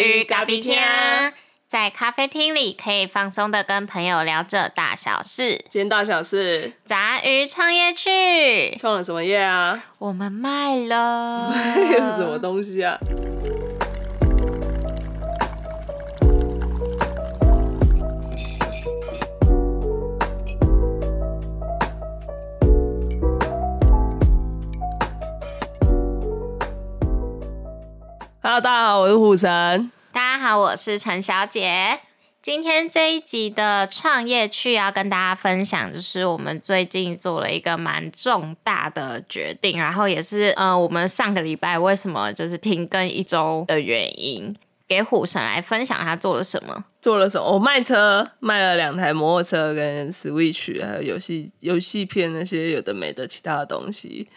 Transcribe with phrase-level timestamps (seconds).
[0.00, 0.74] 鱼咖啡厅，
[1.68, 5.62] 在咖啡厅里可以放松的跟朋友聊着大小事。
[5.68, 9.84] 今天大小事，杂鱼创业去，创了什么业啊？
[9.98, 11.52] 我们卖了，
[11.92, 12.98] 又是什么东西啊
[28.62, 29.90] 大家好，我是虎神。
[30.12, 31.98] 大家好，我是陈小姐。
[32.42, 44.54] 今天这一集的创业趣要跟大家分享，就是我们最近做了一个蛮重大的决定，然后也是呃，我们上个礼拜为什么就是停更一周的原因，
[44.86, 46.84] 给虎神来分享他做了什么。
[47.00, 47.52] 做了什么？
[47.52, 54.28] 我卖车，卖了两台摩托车跟 Switch，还有游戏游戏片那些有的没的其他的东西，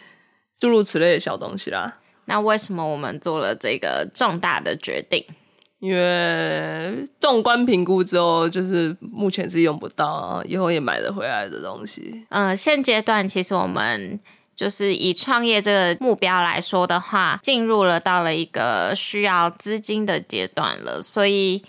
[0.58, 1.98] 诸如此类的小东西啦。
[2.26, 5.24] 那为什么我们做了这个重大的决定？
[5.80, 12.24] 因为纵观评估之后，就是目前是用不到，以后也买得回来的东西。
[12.30, 14.18] 嗯，现阶段其实我们
[14.56, 21.64] 就是以创业这个目标来说的话，进入了到了一个需要资金的阶段了，所以。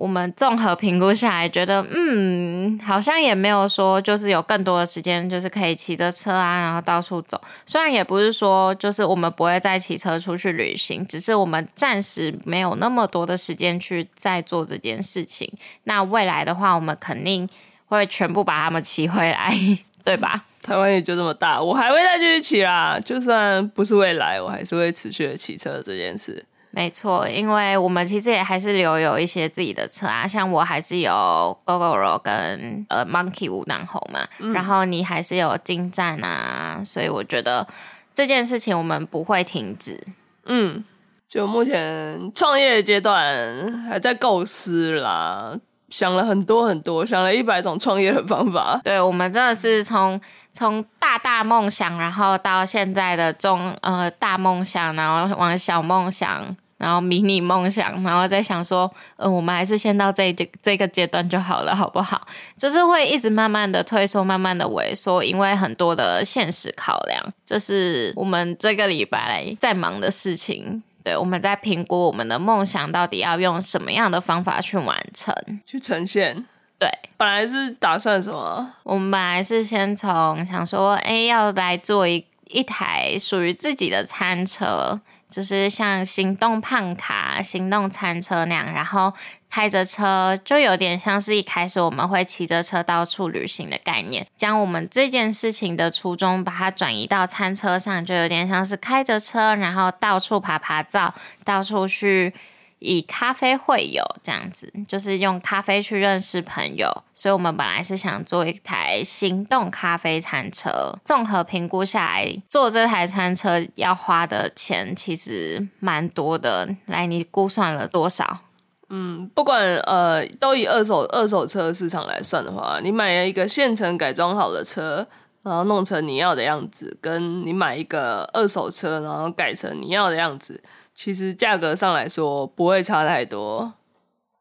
[0.00, 7.38] 我们综合评估下来，觉得嗯，好像也没有说就是有更多的时间，就是可以骑着车啊，然后到处走。
[7.66, 15.52] 虽然也不是说就是我们不会再骑车出去旅行，只是我们暂时没有那么多的时间去再做这件事情。
[15.84, 17.46] 那未来的话，我们肯定
[17.84, 19.54] 会全部把他们骑回来，
[20.02, 20.46] 对吧？
[20.62, 22.98] 台湾也就这么大，我还会再继续骑啦。
[23.04, 26.42] 就算不是未来，我还是会持续的骑车这件事。
[26.72, 34.20] 没错，因为我们其实也还是留有一些自己的车啊，像我还是有 GoGoRo 跟呃 Monkey 五档猴嘛，
[34.54, 37.66] 然后你还是有金站啊，所以我觉得
[38.14, 40.00] 这件事情我们不会停止。
[40.46, 40.84] 嗯，
[41.26, 45.52] 就目前创业阶段还在构思啦，
[45.88, 48.80] 想了很多很多，想了一百种创业的方法。
[48.84, 50.20] 对，我们真的是从。
[50.52, 56.44] 从大大梦想，然后到现在的中呃大梦想，然后往小梦想，
[56.80, 62.26] 然后迷你梦想，然后再想说，嗯，我们还是先到这这这个阶段就好了，好不好？
[62.56, 70.82] 就是会一直慢慢的退缩，慢慢的萎缩，因为很多的现实考量，这是我们这个礼拜在忙的事情。
[71.04, 75.34] 对，我们在评估我们的梦想到底要用什么样的方法去完成，
[75.66, 76.46] 去呈现。
[76.78, 78.70] 对，本来是打算什么？
[78.82, 89.14] 我们本来是先从想说，哎，要来做一一台属于自己的餐车，就是像行动胖卡、行动餐车那样，然后
[89.48, 94.26] 开着车，就有点像是一开始我们会骑着车到处旅行的概念。
[94.36, 101.14] 将我们这件事情的初衷把它转移到餐车上，就有点像是开着车，然后到处爬爬照，
[101.44, 102.34] 到处去。
[102.80, 110.94] 以咖啡会友这样子，就是用咖啡去认识朋友，所以我们本来是想做一台行动咖啡餐车。
[111.04, 116.68] 综合评估下来，做这台餐车要花的钱其实蛮多的。
[116.86, 118.40] 来，你估算了多少？
[118.88, 125.06] 嗯，不管呃，都以二手二手车市场来算的话，你买了一个现成改装好的车，
[125.44, 130.60] 然后弄成你要的样子，跟你买一个二手车，然后改成你要的样子。
[131.02, 133.72] 其实价格上来说不会差太多，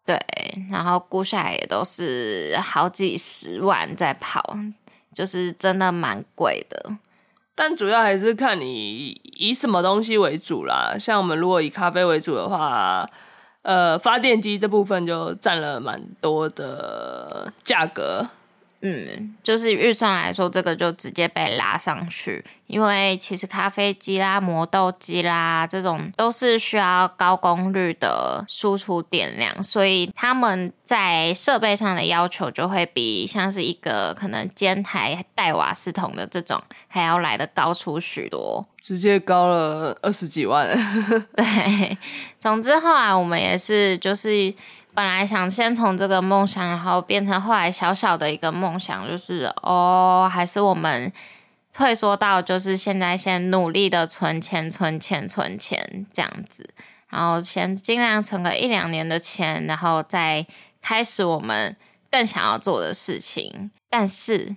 [0.06, 0.20] 对，
[0.70, 4.58] 然后估下来也都是好几十万在跑，
[5.16, 6.98] 就是真的蛮贵的。
[7.56, 10.98] 但主要还是看你以什么东西为主啦。
[11.00, 13.10] 像我们如果以咖啡为主的话，
[13.62, 18.28] 呃，发电机这部分就占了蛮多的价格。
[18.82, 40.70] 嗯，就是预算来说，这个就直接被拉上去，因为其实咖啡机啦、磨豆机啦这种都是需要高功率的输出电量，所以他们在设备上的要求就会比像是一个可能煎台带瓦斯桶的这种还要来的高出许多，直接高了二十几万。
[41.36, 41.98] 对，
[42.40, 44.54] 总之后来我们也是就是。
[45.00, 51.10] 本来想先从这个梦想，然后变成后来小小的一个梦想，就是哦，还是我们
[51.72, 56.70] 退缩到就是现在先努力的存钱、存钱、存钱这样子，
[57.08, 60.46] 然后先尽量存个一两年的钱，然后再
[60.82, 61.74] 开始我们
[62.12, 63.72] 更想要做的事情。
[63.90, 64.54] 但是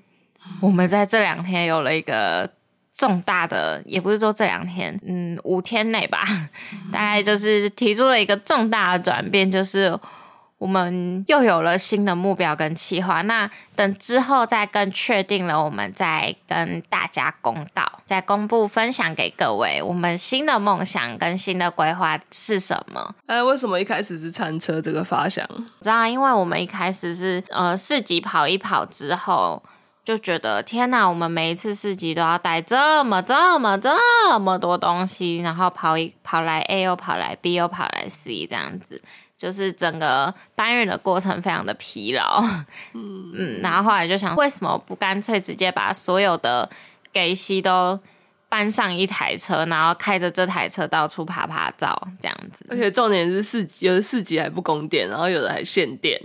[0.60, 2.50] 我们在这两天有了一个
[2.92, 6.24] 重大的，也不是说这两天，嗯，五天内吧，
[6.90, 9.96] 大概就是提出了一个重大的转变，就是。
[10.62, 13.20] 我们又有了新的目标跟计划。
[13.22, 23.12] 那等之后再更确定了，我们再跟大家公道，再公布分享给各位我们新的梦想跟新的规划是什么。
[23.26, 25.44] 哎，为什么一开始是餐车这个发想？
[25.80, 29.60] 知道，因为我们一开始是呃四级跑一跑之后。
[30.04, 33.96] 就觉得天哪，我们每一次市集都要带这么这么这
[34.40, 39.00] 么多东西，然后跑一跑来 A 又跑来 B 又跑来 C 这样子，
[39.42, 42.40] 就是整个搬运的过程非常的疲劳。
[42.94, 46.70] 嗯嗯，然后后来就想，为什么不干脆直接把所有的
[47.12, 47.98] 给息都
[48.48, 52.64] 搬上一台车，然后开着这台车到处爬爬照这样子？
[52.70, 56.20] 而且重点是市有的市集还不供电，然后有的还限电。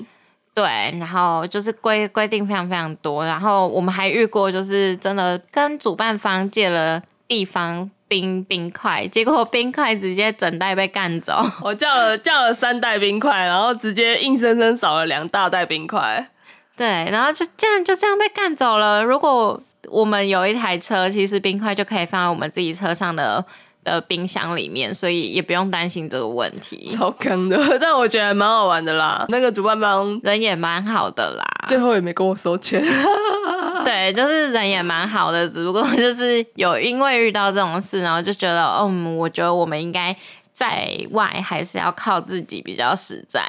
[0.54, 0.64] 对，
[1.00, 11.44] 然后就是规规定非常非常多，然后我们还遇过，就是真的跟主办方借了地方冰冰块， 结果冰块直接整袋被干走。
[11.62, 16.30] 我叫了叫了三袋冰块，然后直接硬生生少了两大袋冰块。
[16.76, 19.04] 对，然后就这样就这样被干走了。
[19.04, 23.44] 如果我们有一台车，其实冰块就可以放在我们自己车上的。
[23.88, 26.90] 的冰箱里面，所以也不用担心这个问题。
[26.92, 29.26] 超坑的， 但我觉得蛮好玩的啦。
[29.30, 32.84] 那个主办方人也蛮好的啦，最后也没跟我收钱。
[33.86, 40.14] 对，就是人也蛮好的，只不过就是有因为遇到这种事，然后就觉得，嗯，我觉得我们应该
[40.52, 43.42] 在外还是要靠自己比较实在。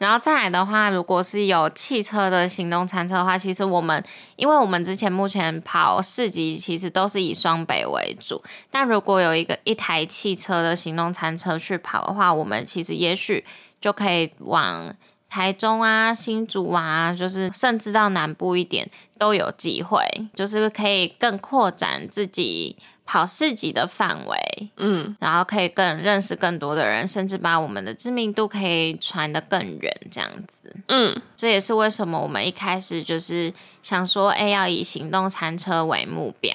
[0.00, 4.02] 然后再来的话，如果是有汽车的行动餐车的话，其实我们
[4.36, 8.42] 因为我们之前目前跑市集，其实都是以双北为主。
[8.70, 13.44] 但如果有一个一台汽车的行动餐车去跑的话，我们其实也许
[13.78, 14.90] 就可以往
[15.28, 20.02] 台中啊、新竹啊，就是甚至到南部一点都有机会，
[20.34, 22.78] 就是可以更扩展自己。
[23.10, 33.52] 跑市集的范围，嗯，然后可以更认识更多的人，甚至把我们的知名度可以传得更远，这样子，嗯，这也是为什么我们一开始就是
[33.82, 36.54] 想说，哎，要以行动餐车为目标，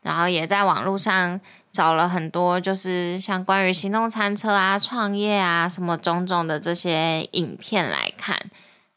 [0.00, 1.38] 然后也在网络上
[1.70, 8.40] 找了很多，就是像关于行动餐车啊、创业啊什么种种的这些影片来看，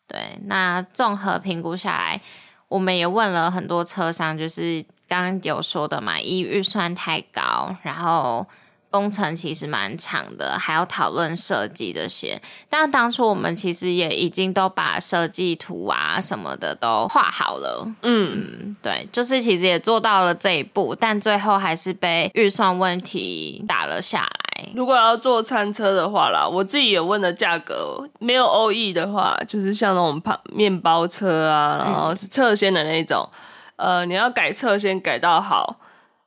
[0.07, 2.22] 对，那综合评估下来，
[2.69, 4.86] 我们也问了很多车商，就是。
[5.07, 8.45] 刚刚有说的嘛，一预算太高，然后
[8.89, 12.42] 工程其实蛮长的，还要讨论设计这些。
[12.69, 24.69] 但当初我们其实也已经都把设计图啊什么的都画好了，嗯，对，就是其实也做到了这一步，但最后还是被预算问题打了下来。
[24.74, 30.21] 如果要做餐车的话啦，我自己也问了价格，没有 OE 的话，就是像那种
[30.51, 33.30] 面面包车啊，然后是侧先的那种。
[33.77, 35.79] 呃，你要改车先改到好，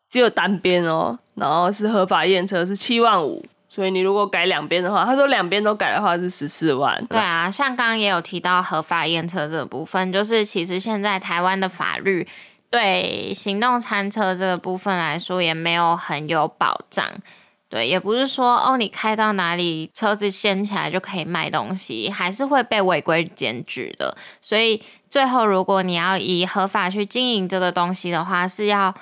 [0.08, 7.04] 只有单边哦，然后是合法验车是七万五，所以你如果改两边的话，他说两边都改的话是十四万。
[7.06, 12.26] 对啊，像刚刚也有提到合法验车这部分，就是其实现在台湾的法律
[12.70, 17.06] 对行动餐车这个部分来说也没有很有保障。
[17.70, 24.16] 对，也不是说哦，你开到哪里车子掀起来就可以卖东西，还是会被违规检举的。
[24.40, 28.92] 所以最后，如果你要以合法去经营这个东西的话，是要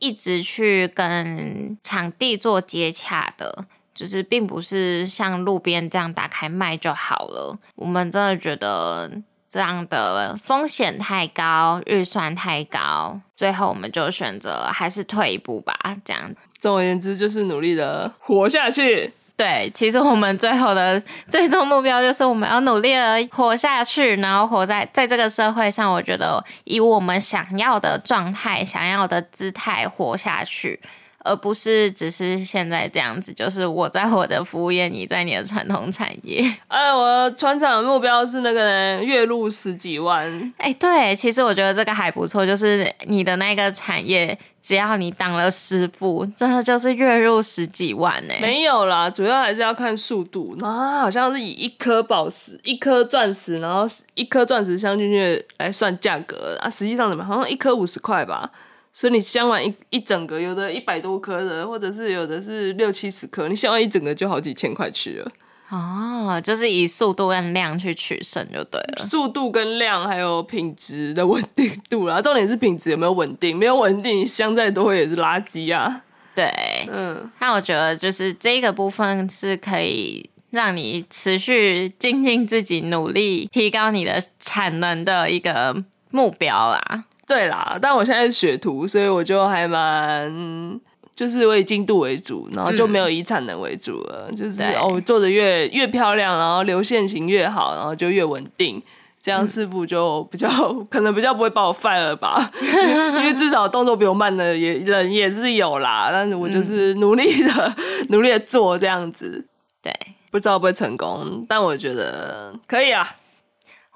[0.00, 3.64] 一直去跟场地做接洽的，
[3.94, 7.56] 就是并不是像路边这样打开卖就好了。
[7.76, 9.08] 我们真的觉得
[9.48, 16.34] 这样的风险太高，预算太高，最后我们就选择还是退一步吧，这样。
[16.58, 19.12] 总而言之，就是努力的活下去。
[19.36, 25.92] 对，其实我们最后的 最终目标就是我们要努力的活下去，然后活在在这个社会上。
[25.92, 30.80] 我觉得以我们想要的状态、想要的姿态活下去。
[31.26, 36.44] 而不是只是现在这样子，就是我在我的服务业，你在你的传统产业。
[36.68, 40.52] 哎，我船厂的目标是那个月入十几万。
[40.58, 48.34] 哎，对，其实我觉得这个还不错，就是你的那个产业，只要你当了师傅，真的就是月入十几万呢。
[48.40, 50.56] 没有啦，主要还是要看速度。
[50.60, 56.70] 然后好像是以一颗宝石、一颗钻石，然后一颗钻石镶进去来算价格啊。
[56.70, 57.24] 实际上怎么？
[57.24, 58.50] 好像一颗五十块吧。
[58.96, 65.30] 所以你镶完一一整个，有的一百多颗的，或者是有的是六七十颗，你镶完一整个就好几千块去了。
[65.68, 69.02] 哦，就是以速度跟量去取胜就对了。
[69.02, 76.00] 速度跟量还有品质的稳定度啦，重点是品质有没有稳定，没有稳定，你镶再多也是垃圾啊。
[76.34, 87.04] 对，嗯，那我觉得就是这个部分是可以让你持续精进自己，努力提高你的产能的一个目标啦。
[87.26, 90.80] 对啦，但我现在是学徒，所以我就还蛮
[91.14, 94.30] 就是我以进度为主，然后就没有以产能为主了。
[94.36, 98.82] 就是哦，做的越越漂亮，然后流线型越好，然后就越稳定。
[99.20, 100.48] 这样师傅就比较、
[100.88, 106.10] 可能比较不会把我 fire 吧，因为至少动作比我慢的也人也是有啦。
[106.12, 107.74] 但是我就是努力的、
[108.10, 109.44] 努力的做这样子，
[109.82, 109.92] 对。
[110.28, 113.08] 不知道会不会成功，但我觉得可以啊。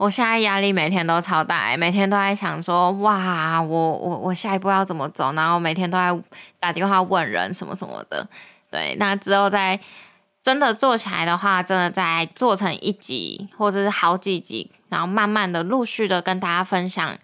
[0.00, 6.18] 我现在压力每天都超大、欸，每天都在想说，哇，我我我下一步要怎么走，然后每天都在
[6.58, 8.26] 打电话问人什么什么的。
[8.70, 9.78] 对，那之后再
[10.42, 17.14] 真的做起来的话，真的再做成一集或者是好几集，然后慢慢的陆续的跟大家分享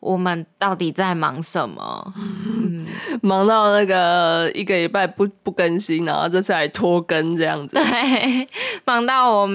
[0.00, 2.12] 我们到底在忙什么。
[3.22, 7.74] 忙到那个一个礼拜不不更新，然后这次还拖更这样子。
[7.74, 8.46] 对，
[8.84, 9.46] 忙到我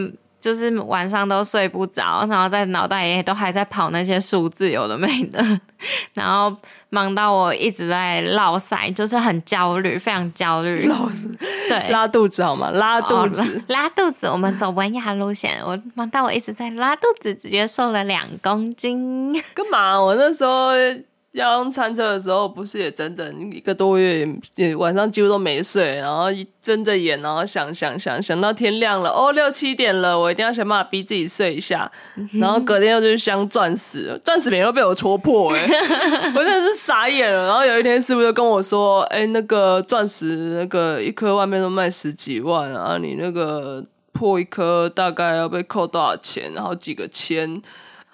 [0.44, 5.42] 就是晚上都睡不着，然后在脑袋也都还在跑那些数字，有的没的，
[6.14, 6.54] 然后
[6.90, 10.86] 忙到我一直在落塞，就是很焦虑，非常焦虑。
[10.92, 11.34] 老师
[11.70, 12.70] 对， 拉肚子好吗？
[12.72, 13.42] 拉肚子。
[13.42, 19.34] 哦拉拉肚子，我们走文雅路线，我忙到我一直在拉肚子，直接瘦了两公斤。
[19.54, 19.98] 干嘛？
[19.98, 20.72] 我那时候
[21.34, 31.92] 要用餐车的时候，不是也整整一个多月，也也晚上几乎都没睡，然后一睁着眼，然后想想想想到天亮了，哦，六七点了，我一定要想办法逼自己睡一下，
[32.40, 35.62] 然后隔天又去镶钻石，钻石每天都被我戳破、哎，
[36.36, 37.48] 我真的是傻眼了。
[37.48, 40.26] 然后有一天师傅就跟我说，哎、那个钻石
[40.60, 46.54] 那个一颗外面都卖十几万啊，你那个破一颗大概要被扣多少钱？
[46.54, 47.60] 然后几个千。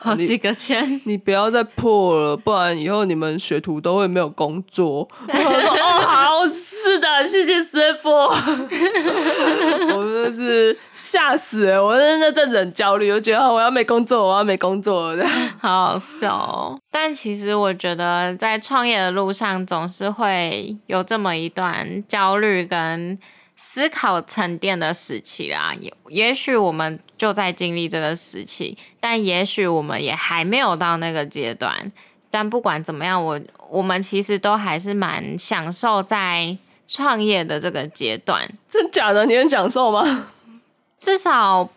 [0.02, 5.08] 好几个钱，你不要再破了，不然以后你们学徒都会没有工作。
[5.28, 8.10] 我说哦，好，是的，谢谢师傅。
[9.92, 15.28] 我真的是吓死了，我真的那阵子很焦虑，我觉得哦我要没工作，我要没工作的。
[15.60, 16.80] 好好笑哦。
[16.90, 23.20] 但其实我觉得，在创业的路上，总是会有这么一段焦虑跟
[23.62, 25.76] 思考沉淀的时期啦。
[25.82, 31.92] 也也许我们就在经历这个时期，但也许我们也还没有到那个阶段。
[32.32, 33.38] 但不管怎么样，我
[33.70, 36.56] 我们其实都还是蛮享受在
[36.88, 38.48] 创业的这个阶段。
[38.70, 39.26] 真假的？
[39.26, 40.28] 你很享受吗？
[40.98, 41.68] 至少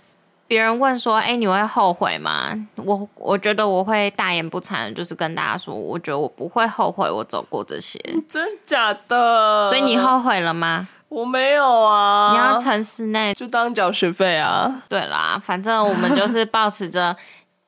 [0.46, 7.98] 别人问说：“哎、你会后悔吗？”我我觉得我会大言不惭的，就是跟大家说，我觉得我不会后悔我走过这些。
[8.28, 9.64] 真假的？
[9.64, 10.86] 所以你后悔了吗？
[11.12, 12.30] 我没有啊。
[12.32, 13.34] 你要城市内？
[13.34, 14.82] 就当缴学费啊。
[14.88, 17.14] 对啦，反正我们就是保持着。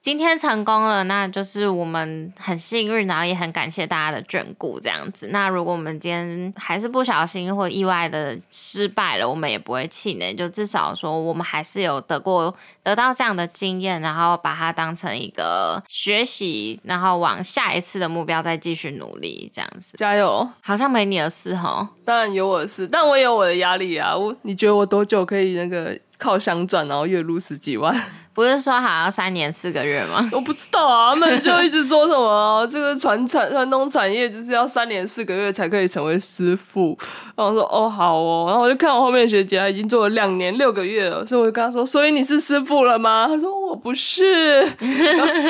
[0.05, 5.29] 今天成功了，那就是我们很幸运，然后也很感谢大家的眷顾，这样子。
[5.29, 19.97] 那如果我们今天还是不小心或意外的失败了，我们也不会气馁，就至少说我们还是有得过得到这样的经验，然后把它当成一个学习，然后往下一次的目标再继续努力，这样子。
[19.97, 20.47] 加油！
[20.61, 24.15] 好像没你的事哈，当然有我的事，但我也有我的压力啊。
[24.15, 27.99] 我你觉得我多久可以那个靠想赚，然后月入十几万？
[28.35, 30.29] 不是说好要三年四个月吗？
[30.33, 36.99] 我不知道啊，他们就一直说什么这个传产传统产业就是要三年四个月才可以成为师傅。
[37.37, 43.27] 然后我说哦好哦，然后我就看我后面的学姐她已经做了两年六个月了，所以我就跟她说，所以你是师傅了吗？
[43.29, 44.65] 她说我不是，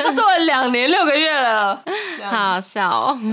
[0.03, 1.81] 她做了两年六个月了。
[2.29, 3.17] 好好笑哦。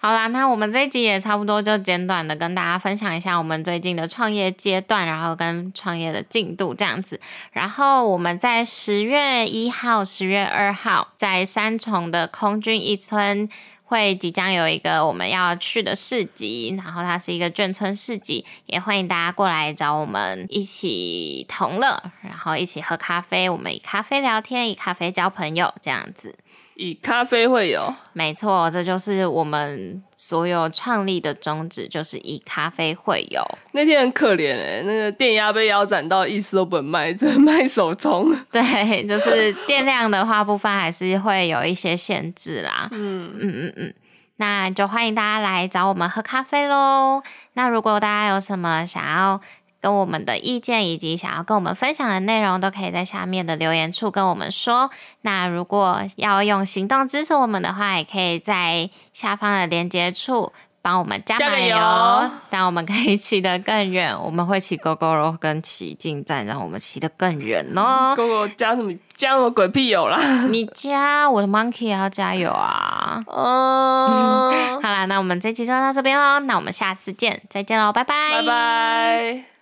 [0.00, 7.18] 好啦，那我们这一集也差不多就简短的跟大家分享一下我们最近的创业阶段，然后跟创业的进度这样子。
[7.50, 13.48] 然后我们在十月一号、十月二号在三重的空军一村。
[13.90, 26.36] 会即将有一个我们要去的市集，然后它是一个眷村市集，也欢迎大家过来找我们一起同乐，然后一起喝咖啡，我们以咖啡聊天，以咖啡交朋友，这样子。
[26.78, 33.42] 以咖啡会友，没错，这就是我们所有创立的宗旨，就是以咖啡会友。
[33.72, 38.32] 那天很可怜哎、那个电压被腰斩到一丝都不能卖， 只能卖手冲。
[38.52, 42.88] 对，就是电量的话部分还是会有一些限制啦。
[42.92, 43.94] 嗯，嗯嗯嗯，
[44.36, 47.20] 那就欢迎大家来找我们喝咖啡喽。
[47.54, 49.40] 那如果大家有什么想要
[49.80, 54.90] 跟我们的意见，以及想要跟我们分享的内容，都可以在下面的留言处跟我们说。
[55.22, 60.52] 那如果要用行动支持我们的话，也可以在下方的连接处。
[60.80, 61.76] 帮我们加油油，
[62.50, 64.16] 让我们可以骑得更远。
[64.18, 68.14] 我们会骑 GO GO 肉跟骑进站，让我们骑得更远哦。
[68.16, 70.18] 给我加什么加什么鬼屁油啦？
[70.50, 73.22] 你加我的 Monkey 也要加油啊！
[73.26, 79.57] 嗯， 好啦，那我们这期就到这边喽，那我们下次见，再见喽，拜拜，拜拜。